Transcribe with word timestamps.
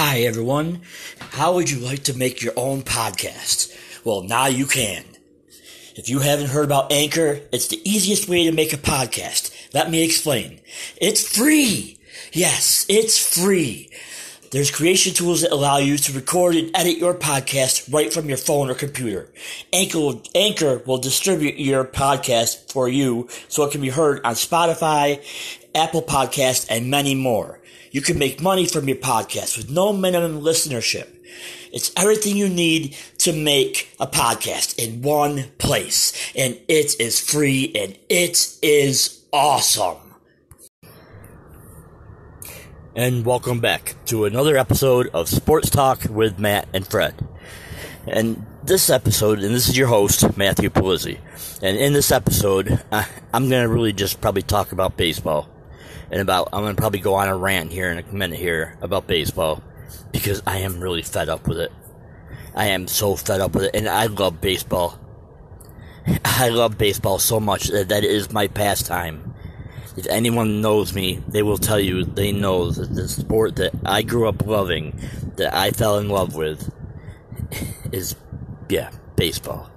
Hi, 0.00 0.20
everyone. 0.20 0.82
How 1.32 1.54
would 1.54 1.68
you 1.68 1.80
like 1.80 2.04
to 2.04 2.16
make 2.16 2.40
your 2.40 2.52
own 2.56 2.82
podcast? 2.82 3.76
Well, 4.04 4.22
now 4.22 4.46
you 4.46 4.64
can. 4.64 5.02
If 5.96 6.08
you 6.08 6.20
haven't 6.20 6.50
heard 6.50 6.66
about 6.66 6.92
Anchor, 6.92 7.40
it's 7.50 7.66
the 7.66 7.82
easiest 7.84 8.28
way 8.28 8.44
to 8.44 8.52
make 8.52 8.72
a 8.72 8.76
podcast. 8.76 9.50
Let 9.74 9.90
me 9.90 10.04
explain. 10.04 10.60
It's 11.00 11.26
free. 11.36 11.98
Yes, 12.32 12.86
it's 12.88 13.18
free. 13.18 13.90
There's 14.50 14.70
creation 14.70 15.12
tools 15.12 15.42
that 15.42 15.52
allow 15.52 15.76
you 15.76 15.98
to 15.98 16.12
record 16.12 16.54
and 16.54 16.70
edit 16.74 16.96
your 16.96 17.12
podcast 17.12 17.92
right 17.92 18.10
from 18.10 18.28
your 18.28 18.38
phone 18.38 18.70
or 18.70 18.74
computer. 18.74 19.28
Anchor 19.74 19.98
will, 19.98 20.22
Anchor 20.34 20.78
will 20.86 20.96
distribute 20.96 21.58
your 21.58 21.84
podcast 21.84 22.72
for 22.72 22.88
you 22.88 23.28
so 23.48 23.64
it 23.64 23.72
can 23.72 23.82
be 23.82 23.90
heard 23.90 24.24
on 24.24 24.34
Spotify, 24.34 25.22
Apple 25.74 26.00
Podcast, 26.00 26.66
and 26.70 26.90
many 26.90 27.14
more. 27.14 27.60
You 27.90 28.00
can 28.00 28.18
make 28.18 28.40
money 28.40 28.66
from 28.66 28.88
your 28.88 28.96
podcast 28.96 29.58
with 29.58 29.70
no 29.70 29.92
minimum 29.92 30.40
listenership. 30.40 31.08
It's 31.70 31.92
everything 31.94 32.38
you 32.38 32.48
need 32.48 32.96
to 33.18 33.34
make 33.34 33.94
a 34.00 34.06
podcast 34.06 34.78
in 34.78 35.02
one 35.02 35.44
place. 35.58 36.32
And 36.34 36.58
it 36.68 36.98
is 36.98 37.20
free 37.20 37.70
and 37.74 37.98
it 38.08 38.56
is 38.62 39.22
awesome 39.30 40.07
and 42.96 43.24
welcome 43.24 43.60
back 43.60 43.94
to 44.06 44.24
another 44.24 44.56
episode 44.56 45.08
of 45.12 45.28
Sports 45.28 45.70
Talk 45.70 46.04
with 46.08 46.38
Matt 46.38 46.68
and 46.72 46.86
Fred. 46.86 47.14
And 48.06 48.44
this 48.64 48.88
episode, 48.90 49.40
and 49.40 49.54
this 49.54 49.68
is 49.68 49.76
your 49.76 49.88
host, 49.88 50.36
Matthew 50.36 50.70
Polizzi. 50.70 51.18
And 51.62 51.76
in 51.76 51.92
this 51.92 52.10
episode, 52.10 52.82
I'm 52.90 53.48
going 53.48 53.62
to 53.62 53.68
really 53.68 53.92
just 53.92 54.20
probably 54.20 54.42
talk 54.42 54.72
about 54.72 54.96
baseball. 54.96 55.48
And 56.10 56.20
about, 56.20 56.48
I'm 56.52 56.62
going 56.62 56.74
to 56.74 56.80
probably 56.80 57.00
go 57.00 57.14
on 57.14 57.28
a 57.28 57.36
rant 57.36 57.70
here 57.70 57.90
in 57.90 57.98
a 57.98 58.12
minute 58.12 58.38
here 58.38 58.78
about 58.80 59.06
baseball 59.06 59.62
because 60.10 60.42
I 60.46 60.58
am 60.58 60.80
really 60.80 61.02
fed 61.02 61.28
up 61.28 61.46
with 61.46 61.60
it. 61.60 61.72
I 62.54 62.68
am 62.68 62.88
so 62.88 63.14
fed 63.14 63.40
up 63.40 63.54
with 63.54 63.64
it, 63.64 63.76
and 63.76 63.88
I 63.88 64.06
love 64.06 64.40
baseball. 64.40 64.98
I 66.24 66.48
love 66.48 66.78
baseball 66.78 67.18
so 67.18 67.38
much 67.38 67.68
that 67.68 67.90
that 67.90 68.02
is 68.02 68.32
my 68.32 68.48
pastime 68.48 69.27
if 69.98 70.06
anyone 70.06 70.60
knows 70.60 70.94
me, 70.94 71.20
they 71.26 71.42
will 71.42 71.58
tell 71.58 71.80
you 71.80 72.04
they 72.04 72.30
know 72.30 72.70
that 72.70 72.94
the 72.94 73.08
sport 73.08 73.56
that 73.56 73.72
I 73.84 74.02
grew 74.02 74.28
up 74.28 74.46
loving, 74.46 74.96
that 75.36 75.52
I 75.52 75.72
fell 75.72 75.98
in 75.98 76.08
love 76.08 76.36
with, 76.36 76.72
is, 77.90 78.14
yeah, 78.68 78.92
baseball. 79.16 79.68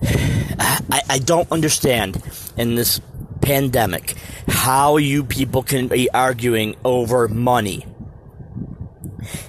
I, 0.02 1.02
I 1.10 1.18
don't 1.18 1.50
understand 1.50 2.22
in 2.56 2.76
this 2.76 3.00
pandemic 3.40 4.14
how 4.46 4.98
you 4.98 5.24
people 5.24 5.64
can 5.64 5.88
be 5.88 6.08
arguing 6.10 6.76
over 6.84 7.26
money. 7.26 7.84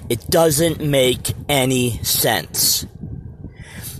It 0.08 0.28
doesn't 0.28 0.80
make 0.80 1.32
any 1.48 2.02
sense. 2.02 2.86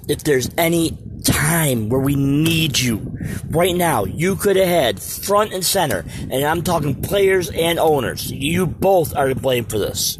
If 0.08 0.24
there's 0.24 0.50
any 0.58 0.98
time 1.38 1.88
where 1.88 2.00
we 2.00 2.16
need 2.16 2.78
you. 2.78 3.16
Right 3.48 3.74
now, 3.74 4.04
you 4.04 4.34
could 4.34 4.56
have 4.56 4.68
had 4.68 5.00
front 5.00 5.52
and 5.52 5.64
center, 5.64 6.04
and 6.30 6.44
I'm 6.44 6.62
talking 6.62 7.00
players 7.00 7.48
and 7.50 7.78
owners. 7.78 8.30
You 8.30 8.66
both 8.66 9.14
are 9.16 9.28
to 9.28 9.34
blame 9.36 9.64
for 9.64 9.78
this. 9.78 10.18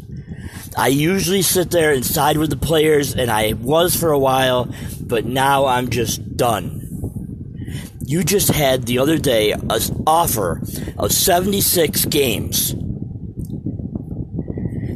I 0.77 0.87
usually 0.87 1.41
sit 1.41 1.71
there 1.71 1.91
and 1.91 2.05
side 2.05 2.37
with 2.37 2.49
the 2.49 2.55
players, 2.55 3.15
and 3.15 3.29
I 3.29 3.53
was 3.53 3.95
for 3.95 4.11
a 4.11 4.19
while, 4.19 4.73
but 5.01 5.25
now 5.25 5.65
I'm 5.65 5.89
just 5.89 6.37
done. 6.37 6.85
You 8.05 8.23
just 8.23 8.49
had 8.49 8.85
the 8.85 8.99
other 8.99 9.17
day 9.17 9.51
an 9.51 10.03
offer 10.07 10.61
of 10.97 11.11
76 11.11 12.05
games. 12.05 12.73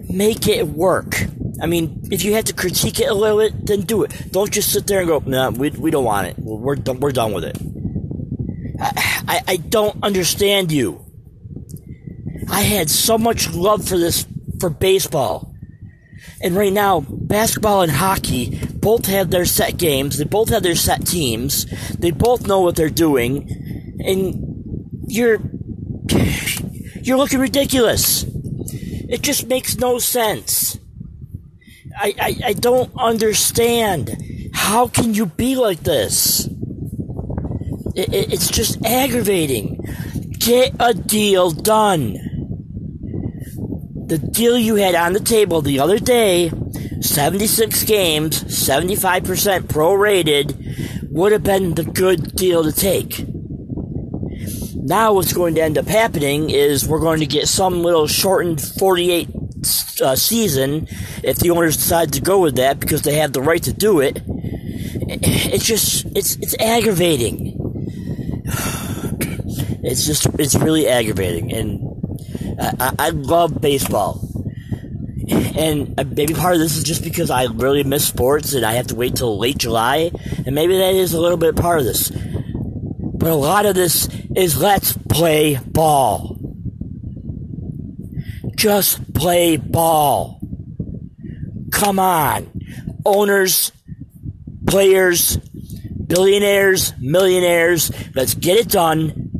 Make 0.09 0.47
it 0.47 0.67
work. 0.67 1.25
I 1.63 1.65
mean, 1.65 2.09
if 2.11 2.25
you 2.25 2.33
have 2.33 2.43
to 2.45 2.53
critique 2.53 2.99
it 2.99 3.09
a 3.09 3.13
little 3.13 3.37
bit, 3.37 3.65
then 3.65 3.81
do 3.81 4.03
it. 4.03 4.11
Don't 4.31 4.51
just 4.51 4.73
sit 4.73 4.85
there 4.85 4.99
and 4.99 5.07
go, 5.07 5.19
"No, 5.25 5.49
nah, 5.49 5.57
we, 5.57 5.69
we 5.69 5.91
don't 5.91 6.03
want 6.03 6.27
it. 6.27 6.35
We're 6.37 6.75
done. 6.75 6.99
We're 6.99 7.13
done 7.13 7.31
with 7.31 7.45
it." 7.45 7.57
I, 8.81 9.23
I, 9.25 9.41
I 9.47 9.57
don't 9.57 10.03
understand 10.03 10.73
you. 10.73 11.05
I 12.51 12.63
had 12.63 12.89
so 12.89 13.17
much 13.17 13.49
love 13.53 13.87
for 13.87 13.97
this 13.97 14.27
for 14.59 14.69
baseball, 14.69 15.55
and 16.41 16.53
right 16.53 16.73
now, 16.73 16.99
basketball 17.07 17.81
and 17.81 17.93
hockey 17.93 18.59
both 18.73 19.05
have 19.05 19.31
their 19.31 19.45
set 19.45 19.77
games. 19.77 20.17
They 20.17 20.25
both 20.25 20.49
have 20.49 20.63
their 20.63 20.75
set 20.75 21.07
teams. 21.07 21.65
They 21.97 22.11
both 22.11 22.45
know 22.45 22.59
what 22.59 22.75
they're 22.75 22.89
doing, 22.89 23.47
and 24.05 24.99
you're 25.07 25.39
you're 27.01 27.17
looking 27.17 27.39
ridiculous. 27.39 28.25
It 28.27 29.21
just 29.21 29.47
makes 29.47 29.77
no 29.77 29.97
sense. 29.97 30.77
I, 32.03 32.13
I, 32.19 32.37
I 32.47 32.53
don't 32.53 32.91
understand. 32.97 34.11
How 34.53 34.87
can 34.87 35.13
you 35.13 35.25
be 35.25 35.55
like 35.55 35.79
this? 35.79 36.47
It, 37.95 38.13
it, 38.13 38.33
it's 38.33 38.49
just 38.49 38.85
aggravating. 38.85 39.81
Get 40.31 40.75
a 40.81 40.93
deal 40.93 41.51
done. 41.51 42.17
The 44.05 44.17
deal 44.17 44.57
you 44.57 44.75
had 44.75 44.95
on 44.95 45.13
the 45.13 45.21
table 45.21 45.61
the 45.61 45.79
other 45.79 45.97
day, 45.97 46.51
76 46.99 47.83
games, 47.83 48.43
75% 48.43 49.61
prorated, 49.63 51.09
would 51.09 51.31
have 51.31 51.43
been 51.43 51.75
the 51.75 51.85
good 51.85 52.35
deal 52.35 52.65
to 52.65 52.73
take. 52.73 53.25
Now, 54.75 55.13
what's 55.13 55.31
going 55.31 55.55
to 55.55 55.61
end 55.61 55.77
up 55.77 55.87
happening 55.87 56.49
is 56.49 56.85
we're 56.85 56.99
going 56.99 57.21
to 57.21 57.25
get 57.25 57.47
some 57.47 57.81
little 57.81 58.07
shortened 58.07 58.61
48 58.61 59.29
uh, 60.01 60.15
season 60.15 60.87
if 61.23 61.37
the 61.37 61.49
owners 61.49 61.77
decide 61.77 62.13
to 62.13 62.21
go 62.21 62.39
with 62.39 62.55
that 62.55 62.79
because 62.79 63.01
they 63.01 63.15
have 63.15 63.33
the 63.33 63.41
right 63.41 63.63
to 63.63 63.73
do 63.73 63.99
it. 63.99 64.21
It's 64.25 65.65
just 65.65 66.05
it's 66.15 66.35
it's 66.37 66.55
aggravating. 66.59 67.59
It's 69.85 70.05
just 70.05 70.27
it's 70.39 70.55
really 70.55 70.87
aggravating, 70.87 71.51
and 71.51 71.93
I, 72.79 72.95
I 72.97 73.09
love 73.09 73.59
baseball. 73.59 74.25
And 75.29 75.95
maybe 76.15 76.33
part 76.33 76.53
of 76.53 76.61
this 76.61 76.77
is 76.77 76.83
just 76.83 77.03
because 77.03 77.29
I 77.29 77.45
really 77.45 77.83
miss 77.83 78.07
sports 78.07 78.53
and 78.53 78.65
I 78.65 78.73
have 78.73 78.87
to 78.87 78.95
wait 78.95 79.15
till 79.15 79.37
late 79.37 79.57
July, 79.57 80.11
and 80.45 80.55
maybe 80.55 80.77
that 80.77 80.93
is 80.93 81.13
a 81.13 81.19
little 81.19 81.37
bit 81.37 81.57
part 81.57 81.79
of 81.79 81.85
this. 81.85 82.11
But 82.11 83.31
a 83.31 83.35
lot 83.35 83.65
of 83.65 83.75
this 83.75 84.07
is 84.35 84.59
let's 84.59 84.93
play 84.93 85.59
ball. 85.65 86.32
Just 88.63 89.13
play 89.13 89.57
ball. 89.57 90.39
Come 91.73 91.99
on. 91.99 92.49
Owners, 93.05 93.73
players, 94.65 95.35
billionaires, 96.07 96.93
millionaires, 96.97 97.91
let's 98.15 98.35
get 98.35 98.55
it 98.55 98.69
done. 98.69 99.31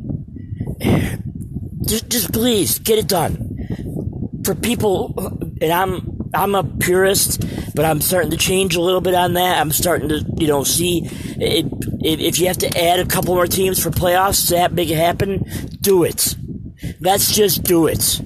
Just, 1.86 2.10
just 2.10 2.34
please 2.34 2.78
get 2.80 2.98
it 2.98 3.08
done. 3.08 4.42
For 4.44 4.54
people, 4.54 5.14
and 5.62 5.72
I'm, 5.72 6.28
I'm 6.34 6.54
a 6.54 6.62
purist, 6.62 7.46
but 7.74 7.86
I'm 7.86 8.02
starting 8.02 8.30
to 8.32 8.36
change 8.36 8.76
a 8.76 8.82
little 8.82 9.00
bit 9.00 9.14
on 9.14 9.32
that. 9.32 9.58
I'm 9.58 9.72
starting 9.72 10.10
to, 10.10 10.22
you 10.36 10.48
know, 10.48 10.64
see 10.64 11.00
if 11.06 12.38
you 12.38 12.48
have 12.48 12.58
to 12.58 12.78
add 12.78 13.00
a 13.00 13.06
couple 13.06 13.34
more 13.34 13.46
teams 13.46 13.82
for 13.82 13.88
playoffs 13.88 14.48
to 14.48 14.68
make 14.74 14.90
it 14.90 14.98
happen, 14.98 15.44
do 15.80 16.04
it. 16.04 16.36
Let's 17.00 17.34
just 17.34 17.62
do 17.62 17.86
it. 17.86 18.20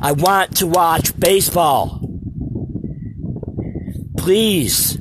I 0.00 0.12
want 0.12 0.56
to 0.58 0.66
watch 0.66 1.18
baseball. 1.18 2.00
Please. 4.16 4.98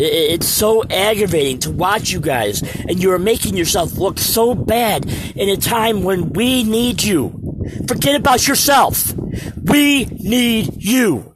It's 0.00 0.46
so 0.46 0.84
aggravating 0.84 1.58
to 1.60 1.72
watch 1.72 2.10
you 2.10 2.20
guys, 2.20 2.62
and 2.62 3.02
you 3.02 3.10
are 3.10 3.18
making 3.18 3.56
yourself 3.56 3.98
look 3.98 4.20
so 4.20 4.54
bad 4.54 5.04
in 5.34 5.48
a 5.48 5.56
time 5.56 6.04
when 6.04 6.32
we 6.32 6.62
need 6.62 7.02
you. 7.02 7.64
Forget 7.88 8.14
about 8.14 8.46
yourself. 8.46 9.12
We 9.56 10.04
need 10.04 10.82
you. 10.82 11.34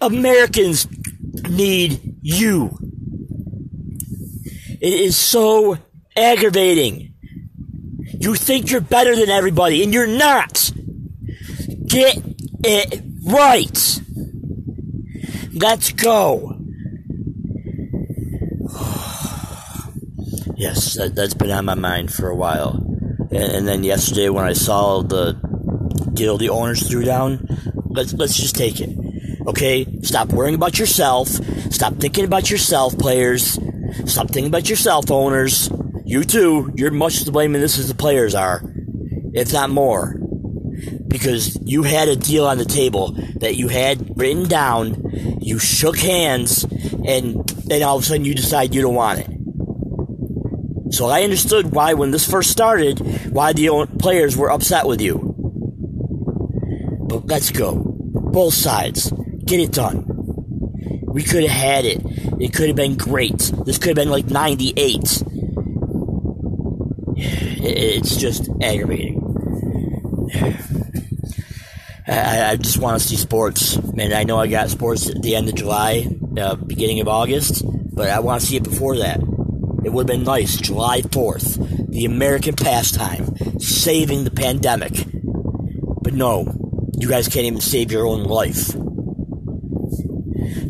Americans 0.00 0.86
need 1.48 2.18
you. 2.22 2.78
It 4.80 4.94
is 4.94 5.16
so 5.16 5.78
aggravating. 6.16 7.14
You 8.20 8.34
think 8.34 8.70
you're 8.70 8.80
better 8.80 9.16
than 9.16 9.28
everybody, 9.28 9.82
and 9.82 9.92
you're 9.92 10.06
not. 10.06 10.70
Get 11.94 12.18
it 12.64 13.02
right. 13.22 14.00
Let's 15.52 15.92
go. 15.92 16.56
yes, 20.56 20.94
that, 20.94 21.12
has 21.16 21.34
been 21.34 21.52
on 21.52 21.66
my 21.66 21.76
mind 21.76 22.12
for 22.12 22.28
a 22.28 22.34
while. 22.34 22.84
And, 23.30 23.52
and, 23.52 23.68
then 23.68 23.84
yesterday 23.84 24.28
when 24.28 24.44
I 24.44 24.54
saw 24.54 25.02
the 25.02 25.34
deal 26.14 26.36
the 26.36 26.48
owners 26.48 26.88
threw 26.88 27.04
down, 27.04 27.46
let's 27.90 28.12
let's 28.12 28.36
just 28.36 28.56
take 28.56 28.80
it. 28.80 28.90
Okay? 29.46 29.86
Stop 30.02 30.32
worrying 30.32 30.56
about 30.56 30.80
yourself. 30.80 31.28
Stop 31.70 31.94
thinking 31.98 32.24
about 32.24 32.50
yourself, 32.50 32.98
players. 32.98 33.56
Stop 34.06 34.30
thinking 34.30 34.48
about 34.48 34.68
yourself, 34.68 35.12
owners. 35.12 35.70
You 36.04 36.24
too, 36.24 36.72
you're 36.74 36.90
much 36.90 37.22
to 37.22 37.30
blame 37.30 37.54
in 37.54 37.60
this 37.60 37.78
as 37.78 37.86
the 37.86 37.94
players 37.94 38.34
are. 38.34 38.62
If 39.32 39.52
not 39.52 39.70
more. 39.70 40.18
Because 41.06 41.58
you 41.62 41.82
had 41.82 42.08
a 42.08 42.16
deal 42.16 42.46
on 42.46 42.58
the 42.58 42.64
table 42.64 43.12
that 43.36 43.56
you 43.56 43.68
had 43.68 44.18
written 44.18 44.48
down, 44.48 45.10
you 45.40 45.58
shook 45.58 45.98
hands, 45.98 46.64
and 46.64 47.48
then 47.66 47.82
all 47.82 47.96
of 47.96 48.02
a 48.02 48.06
sudden 48.06 48.24
you 48.24 48.34
decide 48.34 48.74
you 48.74 48.82
don't 48.82 48.94
want 48.94 49.20
it. 49.20 50.94
So 50.94 51.06
I 51.06 51.22
understood 51.22 51.72
why, 51.72 51.94
when 51.94 52.12
this 52.12 52.28
first 52.28 52.50
started, 52.50 53.00
why 53.32 53.52
the 53.52 53.88
players 53.98 54.36
were 54.36 54.50
upset 54.50 54.86
with 54.86 55.00
you. 55.00 55.34
But 57.08 57.26
let's 57.26 57.50
go. 57.50 57.74
Both 57.74 58.54
sides. 58.54 59.12
Get 59.44 59.60
it 59.60 59.72
done. 59.72 60.04
We 61.06 61.22
could 61.22 61.42
have 61.42 61.50
had 61.50 61.84
it. 61.84 62.00
It 62.40 62.52
could 62.52 62.68
have 62.68 62.76
been 62.76 62.96
great. 62.96 63.52
This 63.64 63.78
could 63.78 63.88
have 63.88 63.96
been 63.96 64.10
like 64.10 64.26
98. 64.26 65.22
It's 67.66 68.16
just 68.16 68.50
aggravating. 68.60 69.20
I, 72.14 72.50
I 72.50 72.56
just 72.56 72.78
want 72.78 73.00
to 73.00 73.06
see 73.06 73.16
sports. 73.16 73.80
Man, 73.92 74.12
I 74.12 74.22
know 74.22 74.38
I 74.38 74.46
got 74.46 74.70
sports 74.70 75.10
at 75.10 75.20
the 75.20 75.34
end 75.34 75.48
of 75.48 75.56
July, 75.56 76.06
uh, 76.38 76.54
beginning 76.54 77.00
of 77.00 77.08
August, 77.08 77.62
but 77.94 78.08
I 78.08 78.20
want 78.20 78.40
to 78.40 78.46
see 78.46 78.56
it 78.56 78.62
before 78.62 78.98
that. 78.98 79.18
It 79.84 79.92
would 79.92 80.08
have 80.08 80.16
been 80.18 80.24
nice. 80.24 80.56
July 80.56 81.02
4th, 81.02 81.90
the 81.90 82.04
American 82.04 82.54
pastime, 82.54 83.36
saving 83.58 84.24
the 84.24 84.30
pandemic. 84.30 85.06
But 86.02 86.14
no, 86.14 86.46
you 86.96 87.08
guys 87.08 87.28
can't 87.28 87.46
even 87.46 87.60
save 87.60 87.90
your 87.90 88.06
own 88.06 88.24
life. 88.24 88.70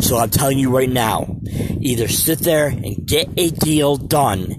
So 0.02 0.17
I'm 0.17 0.31
telling 0.31 0.58
you 0.58 0.70
right 0.70 0.88
now, 0.88 1.37
either 1.81 2.08
sit 2.08 2.40
there 2.40 2.69
and 2.69 3.06
get 3.06 3.29
a 3.37 3.50
deal 3.50 3.97
done. 3.97 4.55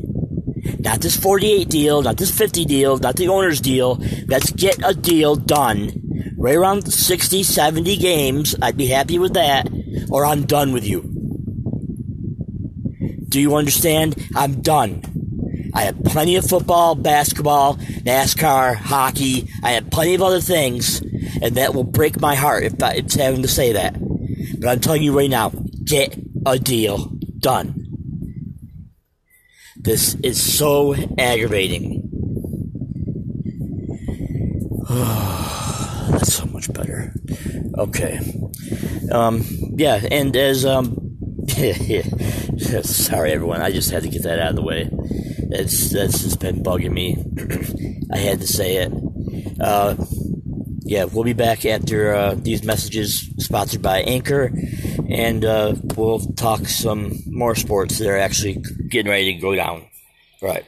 Not 0.79 1.01
this 1.01 1.17
48 1.17 1.67
deal, 1.67 2.01
not 2.03 2.17
this 2.17 2.35
50 2.35 2.65
deal, 2.65 2.97
not 2.97 3.15
the 3.15 3.27
owner's 3.27 3.59
deal. 3.59 3.99
Let's 4.27 4.51
get 4.51 4.79
a 4.83 4.93
deal 4.93 5.35
done 5.35 6.04
right 6.45 6.55
around 6.55 6.93
60, 6.93 7.41
70 7.41 7.97
games. 7.97 8.55
I'd 8.61 8.77
be 8.77 8.85
happy 8.85 9.17
with 9.17 9.33
that, 9.33 9.67
or 10.11 10.27
I'm 10.27 10.45
done 10.45 10.73
with 10.73 10.85
you. 10.85 11.01
Do 13.27 13.41
you 13.41 13.55
understand? 13.55 14.15
I'm 14.35 14.61
done. 14.61 15.01
I 15.73 15.81
have 15.85 16.03
plenty 16.03 16.35
of 16.35 16.47
football, 16.47 16.93
basketball, 16.93 17.77
NASCAR, 17.77 18.75
hockey. 18.75 19.49
I 19.63 19.71
have 19.71 19.89
plenty 19.89 20.13
of 20.13 20.21
other 20.21 20.39
things, 20.39 21.01
and 21.41 21.55
that 21.55 21.73
will 21.73 21.83
break 21.83 22.21
my 22.21 22.35
heart 22.35 22.63
if 22.63 22.73
it's 22.79 23.15
having 23.15 23.41
to 23.41 23.47
say 23.47 23.73
that. 23.73 23.97
But 24.59 24.69
I'm 24.69 24.79
telling 24.81 25.01
you 25.01 25.17
right 25.17 25.29
now, 25.29 25.49
get 25.83 26.15
a 26.45 26.59
deal 26.59 27.11
done. 27.39 27.87
This 29.77 30.13
is 30.21 30.39
so 30.57 30.93
aggravating. 31.17 32.03
Better. 36.75 37.13
Okay. 37.77 38.19
Um, 39.11 39.43
yeah, 39.77 40.01
and 40.11 40.35
as, 40.35 40.65
um, 40.65 41.17
sorry 42.83 43.31
everyone, 43.31 43.61
I 43.61 43.71
just 43.71 43.91
had 43.91 44.03
to 44.03 44.09
get 44.09 44.23
that 44.23 44.39
out 44.39 44.49
of 44.51 44.55
the 44.55 44.61
way. 44.61 44.89
It's, 45.51 45.91
that's 45.91 46.21
just 46.21 46.39
been 46.39 46.63
bugging 46.63 46.91
me. 46.91 47.15
I 48.11 48.17
had 48.17 48.41
to 48.41 48.47
say 48.47 48.77
it. 48.77 48.91
Uh, 49.59 49.95
yeah, 50.87 51.05
we'll 51.05 51.23
be 51.23 51.33
back 51.33 51.65
after 51.65 52.13
uh, 52.13 52.35
these 52.35 52.63
messages 52.63 53.27
sponsored 53.39 53.81
by 53.81 54.01
Anchor, 54.01 54.51
and 55.09 55.43
uh, 55.43 55.73
we'll 55.95 56.19
talk 56.19 56.67
some 56.67 57.19
more 57.25 57.55
sports 57.55 57.97
that 57.97 58.07
are 58.07 58.17
actually 58.17 58.63
getting 58.89 59.09
ready 59.09 59.33
to 59.33 59.39
go 59.39 59.55
down. 59.55 59.87
Right. 60.41 60.63